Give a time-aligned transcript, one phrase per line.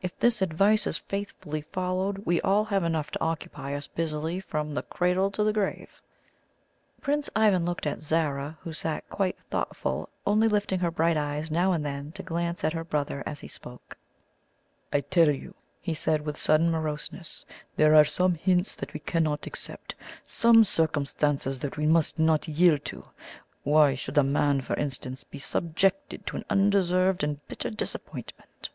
[0.00, 4.72] If this advice is faithfully followed, we all have enough to occupy us busily from
[4.72, 6.00] the cradle to the grave."
[7.00, 11.72] Prince Ivan looked at Zara, who sat quietly thoughtful, only lifting her bright eyes now
[11.72, 13.96] and then to glance at her brother as he spoke.
[14.92, 17.44] "I tell you," he said, with sudden moroseness,
[17.74, 22.84] "there are some hints that we cannot accept some circumstances that we must not yield
[22.84, 23.04] to.
[23.64, 28.68] Why should a man, for instance, be subjected to an undeserved and bitter disappointment?"